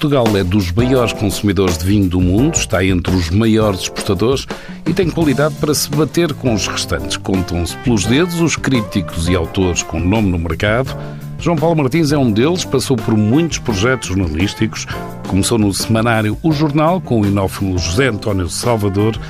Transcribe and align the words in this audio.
Portugal 0.00 0.34
é 0.34 0.42
dos 0.42 0.72
maiores 0.72 1.12
consumidores 1.12 1.76
de 1.76 1.84
vinho 1.84 2.08
do 2.08 2.22
mundo, 2.22 2.54
está 2.54 2.82
entre 2.82 3.14
os 3.14 3.28
maiores 3.28 3.80
exportadores 3.80 4.46
e 4.86 4.94
tem 4.94 5.10
qualidade 5.10 5.56
para 5.56 5.74
se 5.74 5.90
bater 5.90 6.32
com 6.32 6.54
os 6.54 6.66
restantes. 6.66 7.18
Contam-se 7.18 7.76
pelos 7.84 8.06
dedos 8.06 8.40
os 8.40 8.56
críticos 8.56 9.28
e 9.28 9.36
autores 9.36 9.82
com 9.82 10.00
nome 10.00 10.30
no 10.30 10.38
mercado. 10.38 10.96
João 11.38 11.54
Paulo 11.54 11.76
Martins 11.76 12.12
é 12.12 12.16
um 12.16 12.32
deles, 12.32 12.64
passou 12.64 12.96
por 12.96 13.14
muitos 13.14 13.58
projetos 13.58 14.08
jornalísticos. 14.08 14.86
Começou 15.28 15.58
no 15.58 15.70
semanário 15.74 16.34
O 16.42 16.50
Jornal, 16.50 16.98
com 17.02 17.20
o 17.20 17.26
inófilo 17.26 17.76
José 17.76 18.06
António 18.08 18.48
Salvador, 18.48 19.20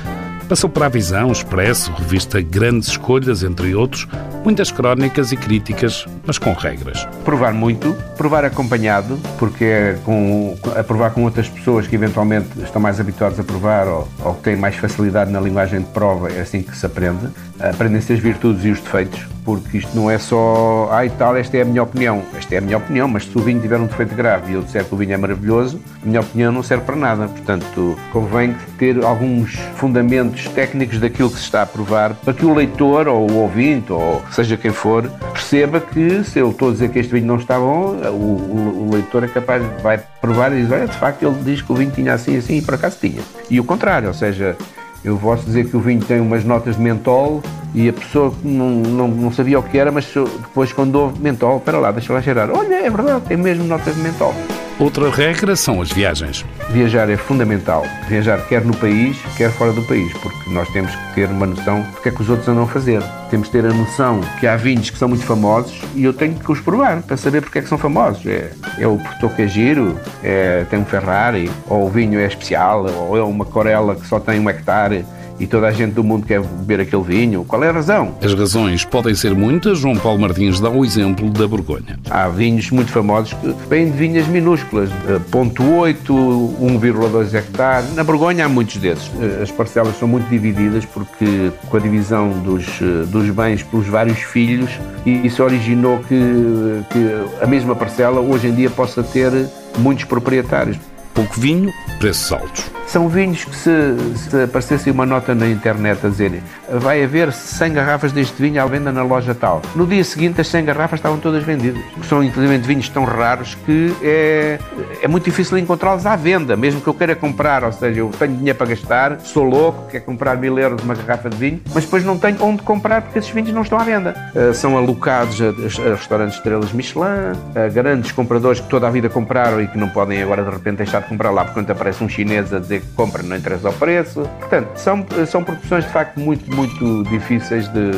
Passou 0.51 0.69
para 0.69 0.87
a 0.87 0.89
Visão, 0.89 1.31
Expresso, 1.31 1.93
revista 1.93 2.41
Grandes 2.41 2.89
Escolhas, 2.89 3.41
entre 3.41 3.73
outros, 3.73 4.05
muitas 4.43 4.71
crónicas 4.71 5.31
e 5.31 5.37
críticas, 5.37 6.05
mas 6.25 6.37
com 6.37 6.53
regras. 6.53 7.07
Provar 7.23 7.53
muito, 7.53 7.95
provar 8.17 8.45
acompanhado, 8.45 9.19
porque 9.37 9.65
é 9.65 9.97
com, 10.03 10.57
a 10.75 10.83
provar 10.83 11.11
com 11.11 11.23
outras 11.23 11.47
pessoas 11.47 11.87
que 11.87 11.95
eventualmente 11.95 12.47
estão 12.61 12.81
mais 12.81 12.99
habituadas 12.99 13.39
a 13.39 13.43
provar 13.43 13.87
ou, 13.87 14.07
ou 14.23 14.33
que 14.35 14.43
têm 14.43 14.55
mais 14.55 14.75
facilidade 14.75 15.31
na 15.31 15.39
linguagem 15.39 15.81
de 15.81 15.87
prova, 15.87 16.31
é 16.31 16.41
assim 16.41 16.61
que 16.61 16.75
se 16.75 16.85
aprende. 16.85 17.27
Aprendem-se 17.59 18.13
as 18.13 18.19
virtudes 18.19 18.65
e 18.65 18.69
os 18.69 18.79
defeitos 18.79 19.31
porque 19.43 19.79
isto 19.79 19.95
não 19.95 20.09
é 20.09 20.17
só, 20.17 20.89
ah 20.91 21.05
e 21.05 21.09
tal, 21.09 21.35
esta 21.35 21.57
é 21.57 21.61
a 21.61 21.65
minha 21.65 21.83
opinião. 21.83 22.21
Esta 22.37 22.55
é 22.55 22.57
a 22.59 22.61
minha 22.61 22.77
opinião, 22.77 23.07
mas 23.07 23.25
se 23.25 23.37
o 23.37 23.41
vinho 23.41 23.59
tiver 23.59 23.79
um 23.79 23.87
defeito 23.87 24.15
grave 24.15 24.51
e 24.51 24.55
eu 24.55 24.61
disser 24.61 24.85
que 24.85 24.93
o 24.93 24.97
vinho 24.97 25.13
é 25.13 25.17
maravilhoso, 25.17 25.79
a 26.01 26.05
minha 26.05 26.21
opinião 26.21 26.51
não 26.51 26.63
serve 26.63 26.85
para 26.85 26.95
nada. 26.95 27.27
Portanto, 27.27 27.97
convém 28.11 28.55
ter 28.77 29.03
alguns 29.03 29.55
fundamentos 29.75 30.47
técnicos 30.49 30.99
daquilo 30.99 31.29
que 31.29 31.37
se 31.37 31.43
está 31.43 31.63
a 31.63 31.65
provar 31.65 32.13
para 32.13 32.33
que 32.33 32.45
o 32.45 32.53
leitor, 32.53 33.07
ou 33.07 33.29
o 33.29 33.37
ouvinte, 33.37 33.91
ou 33.91 34.23
seja 34.31 34.57
quem 34.57 34.71
for, 34.71 35.09
perceba 35.33 35.79
que 35.79 36.23
se 36.23 36.39
eu 36.39 36.51
estou 36.51 36.69
a 36.69 36.71
dizer 36.71 36.89
que 36.89 36.99
este 36.99 37.13
vinho 37.13 37.27
não 37.27 37.35
está 37.35 37.59
bom, 37.59 37.95
o, 37.95 38.15
o, 38.15 38.87
o 38.87 38.93
leitor 38.93 39.23
é 39.23 39.27
capaz 39.27 39.61
de 39.61 39.83
vai 39.83 40.01
provar 40.19 40.51
e 40.53 40.61
dizer, 40.61 40.75
olha, 40.75 40.87
de 40.87 40.97
facto 40.97 41.23
ele 41.23 41.35
diz 41.43 41.61
que 41.61 41.71
o 41.71 41.75
vinho 41.75 41.91
tinha 41.91 42.13
assim 42.13 42.37
assim 42.37 42.57
e 42.57 42.61
por 42.61 42.75
acaso 42.75 42.97
tinha. 42.99 43.21
E 43.49 43.59
o 43.59 43.63
contrário, 43.63 44.07
ou 44.07 44.13
seja, 44.13 44.55
eu 45.03 45.17
posso 45.17 45.45
dizer 45.45 45.67
que 45.67 45.75
o 45.75 45.79
vinho 45.79 46.01
tem 46.01 46.19
umas 46.19 46.43
notas 46.43 46.75
de 46.75 46.81
mentol 46.81 47.41
e 47.73 47.89
a 47.89 47.93
pessoa 47.93 48.33
não, 48.43 48.69
não, 48.69 49.07
não 49.07 49.31
sabia 49.31 49.59
o 49.59 49.63
que 49.63 49.77
era, 49.77 49.91
mas 49.91 50.05
depois 50.13 50.71
quando 50.71 50.95
houve 50.95 51.19
mentol, 51.19 51.59
para 51.59 51.79
lá, 51.79 51.91
deixa 51.91 52.13
lá 52.13 52.21
cheirar. 52.21 52.49
Olha, 52.51 52.75
é 52.75 52.89
verdade, 52.89 53.25
tem 53.25 53.37
mesmo 53.37 53.63
notas 53.63 53.95
de 53.95 54.01
mentol. 54.01 54.33
Outra 54.81 55.11
regra 55.11 55.55
são 55.55 55.79
as 55.79 55.91
viagens. 55.91 56.43
Viajar 56.71 57.07
é 57.07 57.15
fundamental. 57.15 57.85
Viajar 58.09 58.43
quer 58.47 58.65
no 58.65 58.75
país, 58.75 59.15
quer 59.37 59.51
fora 59.51 59.71
do 59.71 59.83
país, 59.83 60.11
porque 60.13 60.49
nós 60.49 60.67
temos 60.69 60.89
que 60.95 61.13
ter 61.13 61.29
uma 61.29 61.45
noção 61.45 61.83
do 61.83 62.01
que 62.01 62.09
é 62.09 62.11
que 62.11 62.19
os 62.19 62.27
outros 62.27 62.49
andam 62.49 62.63
a 62.63 62.67
fazer. 62.67 62.99
Temos 63.29 63.47
que 63.47 63.51
ter 63.51 63.63
a 63.63 63.71
noção 63.71 64.21
que 64.39 64.47
há 64.47 64.55
vinhos 64.55 64.89
que 64.89 64.97
são 64.97 65.07
muito 65.07 65.23
famosos 65.23 65.79
e 65.93 66.03
eu 66.03 66.11
tenho 66.11 66.33
que 66.33 66.51
os 66.51 66.59
provar 66.59 67.03
para 67.03 67.15
saber 67.15 67.41
porque 67.41 67.59
é 67.59 67.61
que 67.61 67.69
são 67.69 67.77
famosos. 67.77 68.25
É, 68.25 68.53
é 68.79 68.87
o 68.87 68.97
Porto 68.97 69.29
que 69.35 69.43
é 69.43 69.47
giro, 69.47 69.99
é, 70.23 70.65
tem 70.67 70.79
um 70.79 70.85
Ferrari, 70.85 71.51
ou 71.67 71.85
o 71.85 71.89
vinho 71.91 72.19
é 72.19 72.25
especial, 72.25 72.83
ou 72.87 73.15
é 73.15 73.21
uma 73.21 73.45
Corella 73.45 73.93
que 73.93 74.07
só 74.07 74.19
tem 74.19 74.39
um 74.39 74.49
hectare 74.49 75.05
e 75.41 75.47
toda 75.47 75.67
a 75.67 75.71
gente 75.71 75.93
do 75.93 76.03
mundo 76.03 76.27
quer 76.27 76.39
beber 76.39 76.81
aquele 76.81 77.01
vinho. 77.01 77.43
Qual 77.43 77.63
é 77.63 77.69
a 77.69 77.71
razão? 77.71 78.15
As 78.21 78.33
razões 78.33 78.85
podem 78.85 79.15
ser 79.15 79.33
muitas. 79.33 79.79
João 79.79 79.95
Paulo 79.95 80.19
Martins 80.19 80.59
dá 80.59 80.69
o 80.69 80.85
exemplo 80.85 81.31
da 81.31 81.47
Borgonha. 81.47 81.99
Há 82.09 82.27
vinhos 82.29 82.69
muito 82.69 82.91
famosos 82.91 83.33
que 83.33 83.55
vêm 83.67 83.89
de 83.89 83.97
vinhas 83.97 84.27
minúsculas, 84.27 84.91
0.8, 85.31 86.05
1,2 86.05 87.33
hectares. 87.33 87.95
Na 87.95 88.03
Borgonha 88.03 88.45
há 88.45 88.49
muitos 88.49 88.77
desses. 88.77 89.09
As 89.41 89.49
parcelas 89.49 89.97
são 89.97 90.07
muito 90.07 90.29
divididas 90.29 90.85
porque 90.85 91.51
com 91.67 91.77
a 91.77 91.79
divisão 91.79 92.29
dos, 92.43 92.65
dos 93.09 93.27
bens 93.31 93.63
pelos 93.63 93.87
vários 93.87 94.19
filhos, 94.19 94.69
isso 95.05 95.43
originou 95.43 95.97
que, 95.99 96.83
que 96.91 97.43
a 97.43 97.47
mesma 97.47 97.75
parcela 97.75 98.21
hoje 98.21 98.47
em 98.47 98.53
dia 98.53 98.69
possa 98.69 99.01
ter 99.01 99.31
muitos 99.79 100.05
proprietários. 100.05 100.77
Pouco 101.15 101.39
vinho, 101.39 101.71
preços 101.99 102.31
altos. 102.31 102.80
São 102.91 103.07
vinhos 103.07 103.45
que, 103.45 103.55
se, 103.55 103.71
se 104.17 104.43
aparecesse 104.43 104.91
uma 104.91 105.05
nota 105.05 105.33
na 105.33 105.47
internet 105.47 106.05
a 106.05 106.09
dizer 106.09 106.43
vai 106.69 107.01
haver 107.01 107.31
100 107.31 107.71
garrafas 107.71 108.11
deste 108.11 108.41
vinho 108.41 108.61
à 108.61 108.65
venda 108.65 108.91
na 108.91 109.01
loja 109.01 109.33
tal, 109.33 109.61
no 109.73 109.87
dia 109.87 110.03
seguinte 110.03 110.41
as 110.41 110.47
100 110.47 110.65
garrafas 110.65 110.99
estavam 110.99 111.17
todas 111.17 111.41
vendidas. 111.41 111.81
São, 112.09 112.21
infelizmente, 112.21 112.67
vinhos 112.67 112.89
tão 112.89 113.05
raros 113.05 113.55
que 113.65 113.95
é, 114.03 114.59
é 115.01 115.07
muito 115.07 115.23
difícil 115.23 115.57
encontrá-los 115.57 116.05
à 116.05 116.17
venda, 116.17 116.57
mesmo 116.57 116.81
que 116.81 116.87
eu 116.87 116.93
queira 116.93 117.15
comprar, 117.15 117.63
ou 117.63 117.71
seja, 117.71 118.01
eu 118.01 118.09
tenho 118.19 118.35
dinheiro 118.35 118.57
para 118.57 118.67
gastar, 118.67 119.21
sou 119.21 119.45
louco, 119.45 119.87
quero 119.89 120.03
comprar 120.03 120.35
mil 120.35 120.59
euros 120.59 120.83
uma 120.83 120.93
garrafa 120.93 121.29
de 121.29 121.37
vinho, 121.37 121.61
mas 121.73 121.85
depois 121.85 122.03
não 122.03 122.17
tenho 122.17 122.43
onde 122.43 122.61
comprar 122.61 123.03
porque 123.03 123.19
esses 123.19 123.31
vinhos 123.31 123.53
não 123.53 123.61
estão 123.61 123.79
à 123.79 123.85
venda. 123.85 124.13
Uh, 124.35 124.53
são 124.53 124.77
alocados 124.77 125.41
a, 125.41 125.45
a, 125.45 125.95
restaurantes 125.95 126.35
estrelas 126.35 126.73
Michelin, 126.73 127.39
a 127.55 127.69
grandes 127.69 128.11
compradores 128.11 128.59
que 128.59 128.67
toda 128.67 128.85
a 128.85 128.91
vida 128.91 129.07
compraram 129.07 129.61
e 129.61 129.67
que 129.67 129.77
não 129.77 129.87
podem 129.87 130.21
agora 130.21 130.43
de 130.43 130.49
repente 130.49 130.77
deixar 130.79 131.01
de 131.01 131.07
comprar 131.07 131.31
lá 131.31 131.45
porque 131.45 131.71
aparece 131.71 132.03
um 132.03 132.09
chinês 132.09 132.53
a 132.53 132.59
dizer 132.59 132.80
compra, 132.95 133.23
não 133.23 133.35
interessa 133.35 133.69
o 133.69 133.73
preço. 133.73 134.21
Portanto, 134.39 134.75
são, 134.75 135.05
são 135.27 135.43
produções 135.43 135.85
de 135.85 135.91
facto 135.91 136.19
muito, 136.19 136.53
muito 136.55 137.03
difíceis 137.09 137.67
de, 137.67 137.91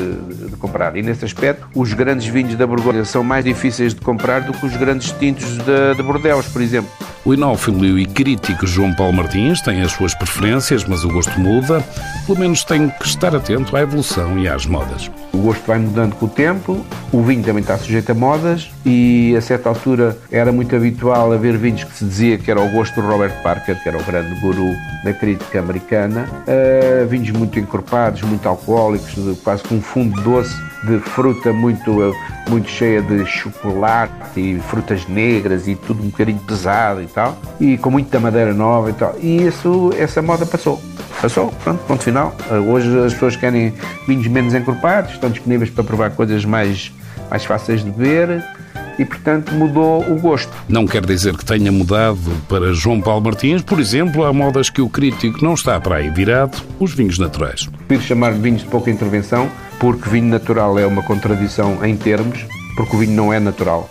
de, 0.49 0.55
comprar. 0.57 0.95
E 0.95 1.01
nesse 1.01 1.25
aspecto, 1.25 1.67
os 1.75 1.93
grandes 1.93 2.27
vinhos 2.27 2.55
da 2.55 2.65
Borgonha 2.65 3.05
são 3.05 3.23
mais 3.23 3.45
difíceis 3.45 3.93
de 3.93 4.01
comprar 4.01 4.41
do 4.41 4.53
que 4.53 4.65
os 4.65 4.75
grandes 4.77 5.11
tintos 5.11 5.57
de, 5.57 5.95
de 5.95 6.03
Bordeaux, 6.03 6.47
por 6.47 6.61
exemplo. 6.61 6.91
O 7.25 7.33
inófilo 7.33 7.97
e 7.97 8.05
crítico 8.05 8.67
João 8.67 8.93
Paulo 8.93 9.13
Martins 9.13 9.61
tem 9.61 9.81
as 9.81 9.93
suas 9.93 10.13
preferências, 10.13 10.83
mas 10.83 11.05
o 11.05 11.07
gosto 11.07 11.39
muda. 11.39 11.81
Pelo 12.27 12.37
menos 12.37 12.65
tem 12.65 12.89
que 12.89 13.05
estar 13.05 13.33
atento 13.33 13.77
à 13.77 13.81
evolução 13.81 14.37
e 14.37 14.45
às 14.45 14.65
modas. 14.65 15.09
O 15.31 15.37
gosto 15.37 15.65
vai 15.65 15.79
mudando 15.79 16.15
com 16.15 16.25
o 16.25 16.29
tempo, 16.29 16.85
o 17.13 17.21
vinho 17.21 17.41
também 17.41 17.61
está 17.61 17.77
sujeito 17.77 18.11
a 18.11 18.13
modas 18.13 18.69
e 18.85 19.33
a 19.37 19.41
certa 19.41 19.69
altura 19.69 20.17
era 20.29 20.51
muito 20.51 20.75
habitual 20.75 21.31
haver 21.31 21.57
vinhos 21.57 21.85
que 21.85 21.95
se 21.95 22.03
dizia 22.03 22.37
que 22.37 22.51
era 22.51 22.59
o 22.59 22.69
gosto 22.69 23.01
do 23.01 23.07
Robert 23.07 23.41
Parker, 23.41 23.81
que 23.81 23.87
era 23.87 23.97
o 23.97 24.03
grande 24.03 24.37
guru 24.41 24.73
da 25.05 25.13
crítica 25.13 25.59
americana, 25.59 26.27
uh, 26.27 27.07
vinhos 27.07 27.31
muito 27.31 27.57
encorpados, 27.57 28.21
muito 28.23 28.49
alcoólicos, 28.49 29.15
quase 29.41 29.63
com 29.63 29.75
um 29.75 29.81
fundo 29.81 30.21
doce 30.23 30.53
de 30.85 30.99
fruta 30.99 31.53
muito, 31.53 32.13
muito 32.49 32.69
cheia 32.69 33.01
de 33.01 33.25
chocolate 33.25 34.39
e 34.39 34.59
frutas 34.59 35.07
negras 35.07 35.67
e 35.67 35.75
tudo 35.75 36.03
um 36.03 36.07
bocadinho 36.07 36.39
pesado 36.39 37.01
e 37.01 37.07
tal, 37.07 37.37
e 37.59 37.77
com 37.77 37.89
muita 37.89 38.19
madeira 38.19 38.53
nova 38.53 38.89
e 38.89 38.93
tal. 38.93 39.15
E 39.21 39.43
isso, 39.43 39.91
essa 39.97 40.21
moda 40.21 40.45
passou. 40.45 40.81
Passou, 41.21 41.53
pronto, 41.63 41.81
ponto 41.85 42.03
final. 42.03 42.35
Uh, 42.51 42.69
hoje 42.69 42.99
as 42.99 43.13
pessoas 43.13 43.35
querem 43.35 43.73
vinhos 44.07 44.27
menos 44.27 44.53
encorpados, 44.53 45.13
estão 45.13 45.29
disponíveis 45.29 45.69
para 45.69 45.83
provar 45.83 46.11
coisas 46.11 46.43
mais, 46.43 46.91
mais 47.29 47.45
fáceis 47.45 47.83
de 47.83 47.89
beber 47.89 48.43
e, 48.99 49.05
portanto, 49.05 49.53
mudou 49.53 50.01
o 50.01 50.19
gosto. 50.19 50.51
Não 50.67 50.85
quer 50.85 51.05
dizer 51.05 51.35
que 51.37 51.45
tenha 51.45 51.71
mudado 51.71 52.19
para 52.47 52.73
João 52.73 53.01
Paulo 53.01 53.23
Martins, 53.23 53.61
por 53.61 53.79
exemplo, 53.79 54.23
há 54.23 54.33
modas 54.33 54.69
que 54.69 54.81
o 54.81 54.89
crítico 54.89 55.43
não 55.43 55.53
está 55.53 55.79
para 55.79 55.97
aí 55.97 56.09
virado, 56.09 56.61
os 56.79 56.93
vinhos 56.93 57.17
naturais. 57.17 57.69
Prefiro 57.87 58.07
chamar 58.07 58.33
de 58.33 58.39
vinhos 58.39 58.61
de 58.61 58.67
pouca 58.67 58.91
intervenção, 58.91 59.49
porque 59.83 60.09
vinho 60.09 60.29
natural 60.29 60.79
é 60.79 60.87
uma 60.87 61.03
contradição 61.03 61.85
em 61.85 61.97
termos, 61.97 62.45
porque 62.77 62.95
o 62.95 62.99
vinho 62.99 63.11
não 63.11 63.33
é 63.33 63.37
natural. 63.37 63.89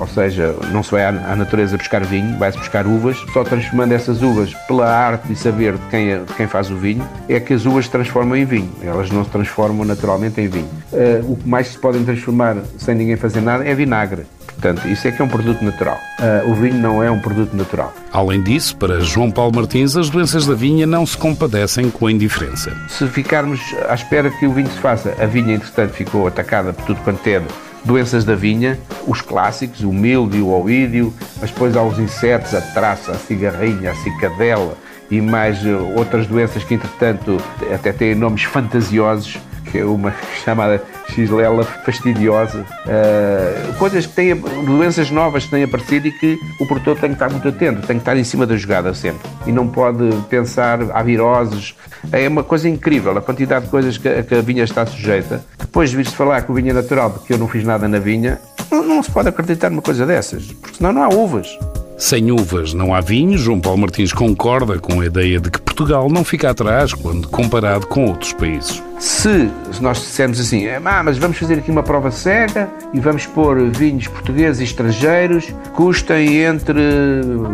Ou 0.00 0.08
seja, 0.08 0.56
não 0.72 0.82
se 0.82 0.90
vai 0.90 1.04
à 1.04 1.36
natureza 1.36 1.76
buscar 1.76 2.02
vinho, 2.02 2.38
vai-se 2.38 2.56
buscar 2.56 2.86
uvas, 2.86 3.18
só 3.30 3.44
transformando 3.44 3.92
essas 3.92 4.22
uvas 4.22 4.54
pela 4.66 4.88
arte 4.88 5.30
e 5.30 5.36
saber 5.36 5.74
de 5.74 5.86
quem, 5.90 6.12
é, 6.12 6.18
de 6.20 6.32
quem 6.32 6.46
faz 6.46 6.70
o 6.70 6.76
vinho, 6.76 7.06
é 7.28 7.38
que 7.38 7.52
as 7.52 7.66
uvas 7.66 7.84
se 7.84 7.90
transformam 7.90 8.34
em 8.38 8.46
vinho. 8.46 8.72
Elas 8.82 9.10
não 9.10 9.22
se 9.22 9.28
transformam 9.28 9.84
naturalmente 9.84 10.40
em 10.40 10.48
vinho. 10.48 10.68
Uh, 10.90 11.32
o 11.32 11.36
que 11.36 11.46
mais 11.46 11.68
se 11.68 11.78
podem 11.78 12.02
transformar 12.02 12.56
sem 12.78 12.94
ninguém 12.94 13.16
fazer 13.16 13.42
nada 13.42 13.68
é 13.68 13.74
vinagre. 13.74 14.24
Portanto, 14.54 14.88
isso 14.88 15.06
é 15.06 15.12
que 15.12 15.20
é 15.20 15.24
um 15.24 15.28
produto 15.28 15.62
natural. 15.62 16.00
Uh, 16.18 16.50
o 16.50 16.54
vinho 16.54 16.78
não 16.78 17.02
é 17.02 17.10
um 17.10 17.18
produto 17.18 17.54
natural. 17.54 17.92
Além 18.12 18.42
disso, 18.42 18.76
para 18.76 19.00
João 19.00 19.30
Paulo 19.30 19.54
Martins, 19.54 19.96
as 19.96 20.08
doenças 20.08 20.46
da 20.46 20.54
vinha 20.54 20.86
não 20.86 21.04
se 21.04 21.16
compadecem 21.16 21.90
com 21.90 22.06
a 22.06 22.12
indiferença. 22.12 22.72
Se 22.88 23.06
ficarmos 23.08 23.60
à 23.88 23.94
espera 23.94 24.30
que 24.30 24.46
o 24.46 24.52
vinho 24.52 24.70
se 24.70 24.78
faça, 24.78 25.14
a 25.20 25.26
vinha, 25.26 25.54
entretanto, 25.54 25.92
ficou 25.92 26.26
atacada 26.26 26.72
por 26.72 26.84
tudo 26.86 27.00
quanto 27.02 27.26
é 27.26 27.42
doenças 27.84 28.24
da 28.24 28.34
vinha, 28.34 28.78
os 29.06 29.20
clássicos, 29.20 29.82
o 29.82 29.92
mildio, 29.92 30.46
o 30.46 30.62
oídio, 30.62 31.12
mas 31.40 31.50
depois 31.50 31.76
há 31.76 31.82
os 31.82 31.98
insetos, 31.98 32.54
a 32.54 32.60
traça, 32.60 33.12
a 33.12 33.16
cigarrinha, 33.16 33.90
a 33.90 33.94
cicadela 33.96 34.76
e 35.10 35.20
mais 35.20 35.64
eh, 35.64 35.74
outras 35.94 36.26
doenças 36.26 36.64
que, 36.64 36.74
entretanto, 36.74 37.36
até 37.72 37.92
têm 37.92 38.14
nomes 38.14 38.44
fantasiosos 38.44 39.38
que 39.74 39.78
é 39.78 39.84
uma 39.84 40.14
chamada 40.44 40.80
xlela 41.08 41.64
fastidiosa, 41.64 42.60
uh, 42.60 43.74
coisas 43.78 44.06
que 44.06 44.12
têm, 44.14 44.34
doenças 44.36 45.10
novas 45.10 45.44
que 45.44 45.50
têm 45.50 45.64
aparecido 45.64 46.08
e 46.08 46.12
que 46.12 46.38
o 46.60 46.66
produtor 46.66 46.96
tem 46.96 47.10
que 47.10 47.16
estar 47.16 47.30
muito 47.30 47.48
atento, 47.48 47.86
tem 47.86 47.96
que 47.96 48.02
estar 48.02 48.16
em 48.16 48.24
cima 48.24 48.46
da 48.46 48.56
jogada 48.56 48.94
sempre 48.94 49.28
e 49.46 49.52
não 49.52 49.68
pode 49.68 50.10
pensar 50.28 50.78
há 50.92 51.02
viroses. 51.02 51.74
É 52.12 52.28
uma 52.28 52.42
coisa 52.42 52.68
incrível 52.68 53.16
a 53.16 53.22
quantidade 53.22 53.66
de 53.66 53.70
coisas 53.70 53.96
que, 53.96 54.22
que 54.22 54.34
a 54.34 54.40
vinha 54.40 54.64
está 54.64 54.84
sujeita. 54.86 55.44
Depois 55.58 55.90
de 55.90 55.96
vir-se 55.96 56.14
falar 56.14 56.42
que 56.42 56.50
o 56.50 56.54
vinho 56.54 56.70
é 56.70 56.74
natural 56.74 57.10
porque 57.10 57.32
eu 57.32 57.38
não 57.38 57.48
fiz 57.48 57.64
nada 57.64 57.88
na 57.88 57.98
vinha, 57.98 58.40
não, 58.70 58.82
não 58.82 59.02
se 59.02 59.10
pode 59.10 59.28
acreditar 59.28 59.70
numa 59.70 59.82
coisa 59.82 60.04
dessas, 60.06 60.52
porque 60.52 60.76
senão 60.76 60.92
não 60.92 61.02
há 61.02 61.08
uvas. 61.08 61.58
Sem 61.96 62.32
uvas 62.32 62.74
não 62.74 62.92
há 62.92 63.00
vinho. 63.00 63.38
João 63.38 63.60
Paulo 63.60 63.78
Martins 63.78 64.12
concorda 64.12 64.78
com 64.78 65.00
a 65.00 65.06
ideia 65.06 65.40
de 65.40 65.50
que 65.50 65.60
Portugal 65.74 66.08
não 66.08 66.22
fica 66.24 66.50
atrás 66.50 66.94
quando 66.94 67.26
comparado 67.26 67.88
com 67.88 68.06
outros 68.06 68.32
países. 68.32 68.80
Se 69.00 69.50
nós 69.80 69.98
dissermos 69.98 70.38
assim, 70.38 70.68
ah, 70.68 71.02
mas 71.02 71.18
vamos 71.18 71.36
fazer 71.36 71.54
aqui 71.54 71.68
uma 71.68 71.82
prova 71.82 72.12
cega 72.12 72.70
e 72.92 73.00
vamos 73.00 73.26
pôr 73.26 73.58
vinhos 73.70 74.06
portugueses 74.06 74.60
e 74.60 74.64
estrangeiros, 74.64 75.52
custem 75.74 76.44
entre, 76.44 76.80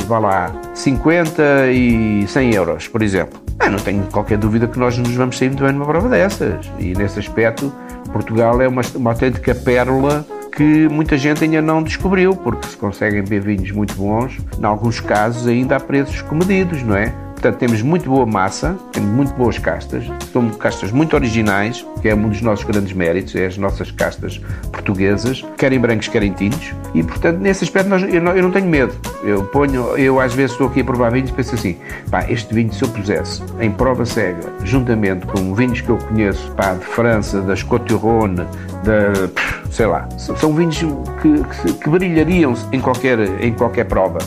vá 0.07 0.19
lá, 0.19 0.53
50 0.75 1.73
e 1.73 2.27
100 2.29 2.55
euros, 2.55 2.89
por 2.89 3.01
exemplo. 3.01 3.41
Ah, 3.59 3.71
não 3.71 3.79
tenho 3.79 4.03
qualquer 4.13 4.37
dúvida 4.37 4.69
que 4.69 4.79
nós 4.79 4.99
nos 4.99 5.15
vamos 5.15 5.39
sair 5.39 5.49
muito 5.49 5.65
bem 5.65 5.73
numa 5.73 5.87
prova 5.87 6.11
dessas. 6.11 6.71
E 6.79 6.93
nesse 6.93 7.19
aspecto, 7.19 7.73
Portugal 8.13 8.61
é 8.61 8.69
uma, 8.69 8.83
uma 8.97 9.13
autêntica 9.13 9.55
pérola 9.55 10.27
que 10.55 10.89
muita 10.91 11.17
gente 11.17 11.43
ainda 11.43 11.63
não 11.63 11.83
descobriu, 11.83 12.37
porque 12.37 12.69
se 12.69 12.77
conseguem 12.77 13.23
beber 13.23 13.57
vinhos 13.57 13.71
muito 13.71 13.95
bons, 13.95 14.37
em 14.61 14.65
alguns 14.67 15.01
casos 15.01 15.47
ainda 15.47 15.77
a 15.77 15.81
preços 15.81 16.21
comedidos, 16.21 16.83
não 16.83 16.97
é? 16.97 17.15
Portanto, 17.41 17.59
temos 17.59 17.81
muito 17.81 18.11
boa 18.11 18.27
massa, 18.27 18.77
temos 18.93 19.09
muito 19.09 19.33
boas 19.33 19.59
castas, 19.59 20.05
são 20.31 20.51
castas 20.51 20.93
muito 20.93 21.17
originais, 21.17 21.87
que 22.03 22.09
é 22.11 22.15
um 22.15 22.29
dos 22.29 22.43
nossos 22.43 22.67
grandes 22.67 22.93
méritos, 22.93 23.35
é 23.35 23.47
as 23.47 23.57
nossas 23.57 23.91
castas 23.91 24.39
portuguesas, 24.71 25.43
querem 25.57 25.81
brancos, 25.81 26.07
querem 26.09 26.35
tintos, 26.35 26.75
e 26.95 27.03
portanto, 27.03 27.39
nesse 27.39 27.65
aspecto 27.65 27.89
nós, 27.89 28.03
eu, 28.03 28.21
não, 28.21 28.37
eu, 28.37 28.43
não, 28.43 28.51
tenho 28.51 28.67
medo. 28.67 28.93
Eu 29.25 29.43
ponho, 29.45 29.97
eu 29.97 30.21
às 30.21 30.35
vezes 30.35 30.53
estou 30.53 30.67
aqui 30.67 30.83
a 30.83 30.85
provar 30.85 31.13
vinhos 31.13 31.31
e 31.31 31.33
penso 31.33 31.55
assim, 31.55 31.79
pá, 32.11 32.31
este 32.31 32.53
vinho 32.53 32.75
se 32.75 32.83
eu 32.83 32.91
pusesse 32.91 33.43
em 33.59 33.71
prova 33.71 34.05
cega, 34.05 34.53
juntamente 34.63 35.25
com 35.25 35.55
vinhos 35.55 35.81
que 35.81 35.89
eu 35.89 35.97
conheço, 35.97 36.51
pá, 36.51 36.75
de 36.75 36.85
França, 36.85 37.41
das 37.41 37.63
Côte-Rhône, 37.63 38.47
da, 38.85 39.31
sei 39.71 39.87
lá, 39.87 40.07
são 40.19 40.53
vinhos 40.53 40.77
que, 40.77 41.43
que, 41.43 41.73
que 41.73 41.89
brilhariam 41.89 42.53
em 42.71 42.83
qualquer, 42.83 43.19
em 43.43 43.55
qualquer 43.55 43.85
prova. 43.85 44.19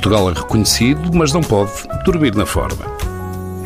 Portugal 0.00 0.30
é 0.30 0.32
reconhecido, 0.32 1.10
mas 1.12 1.30
não 1.30 1.42
pode 1.42 1.72
dormir 2.06 2.34
na 2.34 2.46
forma. 2.46 2.86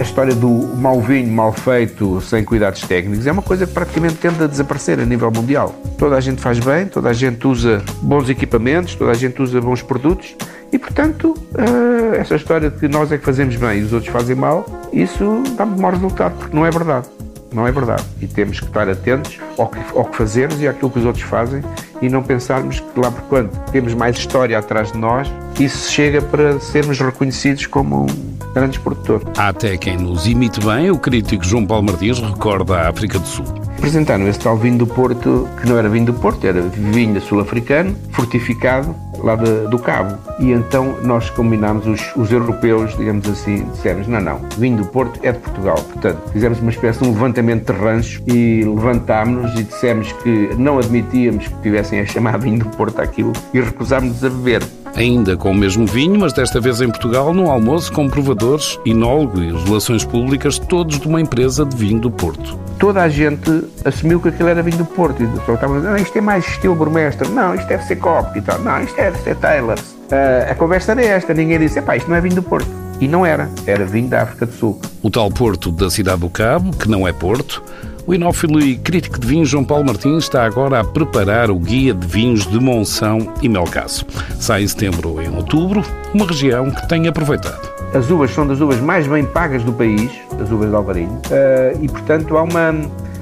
A 0.00 0.02
história 0.02 0.34
do 0.34 0.48
mau 0.76 1.00
vinho 1.00 1.32
mal 1.32 1.52
feito, 1.52 2.20
sem 2.22 2.42
cuidados 2.42 2.80
técnicos, 2.80 3.24
é 3.24 3.30
uma 3.30 3.40
coisa 3.40 3.64
que 3.68 3.72
praticamente 3.72 4.16
tende 4.16 4.42
a 4.42 4.48
desaparecer 4.48 4.98
a 4.98 5.04
nível 5.06 5.30
mundial. 5.30 5.72
Toda 5.96 6.16
a 6.16 6.20
gente 6.20 6.42
faz 6.42 6.58
bem, 6.58 6.86
toda 6.86 7.08
a 7.08 7.12
gente 7.12 7.46
usa 7.46 7.80
bons 8.02 8.28
equipamentos, 8.28 8.96
toda 8.96 9.12
a 9.12 9.14
gente 9.14 9.40
usa 9.40 9.60
bons 9.60 9.80
produtos 9.80 10.34
e, 10.72 10.78
portanto, 10.78 11.36
eh, 11.56 12.18
essa 12.18 12.34
história 12.34 12.68
de 12.68 12.80
que 12.80 12.88
nós 12.88 13.12
é 13.12 13.18
que 13.18 13.24
fazemos 13.24 13.54
bem 13.54 13.78
e 13.78 13.82
os 13.84 13.92
outros 13.92 14.12
fazem 14.12 14.34
mal, 14.34 14.66
isso 14.92 15.40
dá 15.56 15.64
muito 15.64 15.80
mau 15.80 15.92
resultado, 15.92 16.34
porque 16.36 16.56
não 16.56 16.66
é 16.66 16.70
verdade. 16.72 17.06
Não 17.52 17.64
é 17.64 17.70
verdade. 17.70 18.02
E 18.20 18.26
temos 18.26 18.58
que 18.58 18.66
estar 18.66 18.88
atentos 18.88 19.38
ao 19.56 19.68
que, 19.68 19.78
ao 19.96 20.04
que 20.06 20.16
fazemos 20.16 20.60
e 20.60 20.66
àquilo 20.66 20.90
que 20.90 20.98
os 20.98 21.04
outros 21.04 21.22
fazem 21.22 21.62
e 22.04 22.08
não 22.08 22.22
pensarmos 22.22 22.80
que 22.80 23.00
lá 23.00 23.10
por 23.10 23.22
quando 23.22 23.50
temos 23.70 23.94
mais 23.94 24.16
história 24.16 24.58
atrás 24.58 24.92
de 24.92 24.98
nós, 24.98 25.30
isso 25.58 25.90
chega 25.90 26.20
para 26.20 26.58
sermos 26.60 26.98
reconhecidos 26.98 27.66
como 27.66 28.04
um 28.04 28.52
grande 28.52 28.78
produtor. 28.78 29.22
Há 29.36 29.48
até 29.48 29.76
quem 29.76 29.96
nos 29.96 30.26
imite 30.26 30.60
bem, 30.64 30.90
o 30.90 30.98
crítico 30.98 31.44
João 31.44 31.66
Paulo 31.66 31.86
Martins 31.86 32.20
recorda 32.20 32.76
a 32.76 32.88
África 32.90 33.18
do 33.18 33.26
Sul. 33.26 33.44
Apresentaram 33.78 34.26
esse 34.28 34.38
tal 34.38 34.56
vinho 34.56 34.78
do 34.78 34.86
Porto, 34.86 35.48
que 35.60 35.68
não 35.68 35.76
era 35.76 35.88
vinho 35.88 36.06
do 36.06 36.14
Porto, 36.14 36.46
era 36.46 36.60
vinho 36.62 37.20
sul-africano, 37.20 37.96
fortificado, 38.12 38.94
lá 39.24 39.36
de, 39.36 39.66
do 39.68 39.78
Cabo. 39.78 40.18
E 40.38 40.52
então 40.52 40.96
nós 41.02 41.30
combinámos 41.30 41.86
os, 41.86 42.14
os, 42.16 42.30
europeus, 42.30 42.96
digamos 42.96 43.28
assim, 43.28 43.64
dissemos, 43.72 44.06
não, 44.06 44.20
não, 44.20 44.40
vinho 44.58 44.78
do 44.78 44.86
Porto 44.86 45.18
é 45.22 45.32
de 45.32 45.38
Portugal. 45.38 45.76
Portanto, 45.76 46.20
fizemos 46.32 46.60
uma 46.60 46.70
espécie 46.70 47.00
de 47.00 47.08
um 47.08 47.12
levantamento 47.12 47.72
de 47.72 47.78
ranchos 47.78 48.22
e 48.26 48.64
levantámos-nos 48.64 49.58
e 49.58 49.64
dissemos 49.64 50.12
que 50.12 50.50
não 50.56 50.78
admitíamos 50.78 51.48
que 51.48 51.62
tivessem 51.62 52.00
a 52.00 52.06
chamar 52.06 52.38
vinho 52.38 52.58
do 52.58 52.68
Porto 52.70 53.00
aquilo 53.00 53.32
e 53.52 53.60
recusámos-nos 53.60 54.24
a 54.24 54.28
beber 54.28 54.62
ainda 54.96 55.36
com 55.36 55.50
o 55.50 55.54
mesmo 55.54 55.86
vinho, 55.86 56.18
mas 56.18 56.32
desta 56.32 56.60
vez 56.60 56.80
em 56.80 56.88
Portugal, 56.88 57.32
num 57.32 57.50
almoço 57.50 57.92
com 57.92 58.08
provadores, 58.08 58.78
inólogo 58.84 59.40
e 59.40 59.52
relações 59.64 60.04
públicas, 60.04 60.58
todos 60.58 60.98
de 60.98 61.06
uma 61.06 61.20
empresa 61.20 61.64
de 61.64 61.76
vinho 61.76 62.00
do 62.00 62.10
Porto. 62.10 62.58
Toda 62.78 63.02
a 63.02 63.08
gente 63.08 63.64
assumiu 63.84 64.20
que 64.20 64.28
aquilo 64.28 64.48
era 64.48 64.62
vinho 64.62 64.78
do 64.78 64.84
Porto 64.84 65.22
e 65.22 65.26
estavam 65.26 65.76
a 65.76 65.78
dizer, 65.78 65.90
não, 65.90 65.96
isto 65.96 66.18
é 66.18 66.20
mais 66.20 66.46
estilo 66.46 66.74
burmestre, 66.74 67.28
não, 67.28 67.54
isto 67.54 67.66
deve 67.68 67.84
ser 67.84 67.96
Cop 67.96 68.36
e 68.38 68.42
tal, 68.42 68.58
não, 68.60 68.82
isto 68.82 68.96
deve 68.96 69.18
ser 69.18 69.36
Taylors. 69.36 69.80
Uh, 69.80 70.50
a 70.50 70.54
conversa 70.54 70.92
era 70.92 71.02
esta, 71.02 71.32
ninguém 71.32 71.58
disse, 71.58 71.80
pá, 71.80 71.96
isto 71.96 72.08
não 72.08 72.16
é 72.16 72.20
vinho 72.20 72.36
do 72.36 72.42
Porto. 72.42 72.68
E 73.00 73.08
não 73.08 73.26
era, 73.26 73.50
era 73.66 73.84
vinho 73.84 74.08
da 74.08 74.22
África 74.22 74.46
do 74.46 74.52
Sul. 74.52 74.80
O 75.02 75.10
tal 75.10 75.30
Porto 75.30 75.72
da 75.72 75.90
cidade 75.90 76.20
do 76.20 76.28
Cabo, 76.28 76.70
que 76.76 76.88
não 76.88 77.08
é 77.08 77.12
Porto, 77.12 77.62
o 78.06 78.14
inófilo 78.14 78.60
e 78.60 78.76
crítico 78.76 79.18
de 79.18 79.26
vinhos 79.26 79.48
João 79.48 79.64
Paulo 79.64 79.84
Martins 79.84 80.24
está 80.24 80.44
agora 80.44 80.80
a 80.80 80.84
preparar 80.84 81.50
o 81.50 81.58
Guia 81.58 81.94
de 81.94 82.06
Vinhos 82.06 82.46
de 82.46 82.60
Monção 82.60 83.32
e 83.40 83.48
Melgaço. 83.48 84.04
Sai 84.38 84.62
em 84.62 84.68
setembro 84.68 85.10
ou 85.10 85.22
em 85.22 85.34
outubro, 85.34 85.82
uma 86.12 86.26
região 86.26 86.70
que 86.70 86.88
tem 86.88 87.08
aproveitado. 87.08 87.72
As 87.94 88.10
uvas 88.10 88.30
são 88.32 88.46
das 88.46 88.60
uvas 88.60 88.80
mais 88.80 89.06
bem 89.06 89.24
pagas 89.24 89.62
do 89.62 89.72
país, 89.72 90.10
as 90.40 90.50
uvas 90.50 90.68
de 90.68 90.74
Alvarinho, 90.74 91.20
eh, 91.30 91.76
e 91.80 91.88
portanto 91.88 92.36
há 92.36 92.42
uma, 92.42 92.74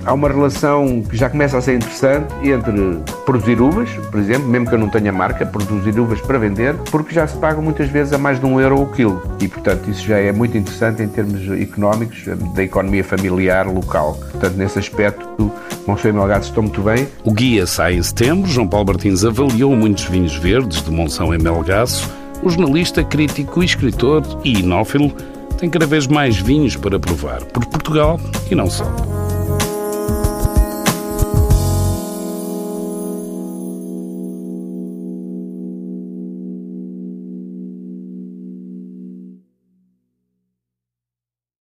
há 0.04 0.12
uma 0.12 0.28
relação 0.28 1.02
que 1.02 1.16
já 1.16 1.28
começa 1.28 1.58
a 1.58 1.60
ser 1.60 1.76
interessante 1.76 2.26
entre 2.42 2.98
produzir 3.24 3.60
uvas, 3.60 3.88
por 4.10 4.20
exemplo, 4.20 4.48
mesmo 4.48 4.68
que 4.68 4.74
eu 4.74 4.78
não 4.78 4.88
tenha 4.88 5.12
marca, 5.12 5.44
produzir 5.46 5.98
uvas 5.98 6.20
para 6.20 6.38
vender, 6.38 6.74
porque 6.90 7.14
já 7.14 7.26
se 7.26 7.36
pagam 7.36 7.62
muitas 7.62 7.88
vezes 7.88 8.12
a 8.12 8.18
mais 8.18 8.38
de 8.38 8.46
um 8.46 8.60
euro 8.60 8.82
o 8.82 8.86
quilo. 8.86 9.22
E, 9.40 9.48
portanto, 9.48 9.90
isso 9.90 10.06
já 10.06 10.18
é 10.18 10.32
muito 10.32 10.56
interessante 10.56 11.02
em 11.02 11.08
termos 11.08 11.40
económicos 11.60 12.24
da 12.54 12.62
economia 12.62 13.04
familiar 13.04 13.66
local. 13.66 14.18
Portanto, 14.32 14.56
nesse 14.56 14.78
aspecto, 14.78 15.50
Monção 15.86 16.10
e 16.10 16.14
Melgaço 16.14 16.48
estão 16.48 16.62
muito 16.62 16.82
bem. 16.82 17.08
O 17.24 17.32
guia 17.32 17.66
sai 17.66 17.94
em 17.94 18.02
setembro. 18.02 18.48
João 18.50 18.68
Paulo 18.68 18.86
Martins 18.86 19.24
avaliou 19.24 19.74
muitos 19.74 20.04
vinhos 20.04 20.34
verdes 20.36 20.82
de 20.82 20.90
Monção 20.90 21.34
e 21.34 21.38
Melgaço. 21.38 22.10
O 22.42 22.50
jornalista, 22.50 23.04
crítico, 23.04 23.62
escritor 23.62 24.22
e 24.44 24.60
inófilo 24.60 25.12
tem 25.58 25.70
cada 25.70 25.86
vez 25.86 26.08
mais 26.08 26.36
vinhos 26.36 26.74
para 26.74 26.98
provar, 26.98 27.44
por 27.44 27.64
Portugal 27.66 28.18
e 28.50 28.54
não 28.54 28.68
só. 28.68 29.21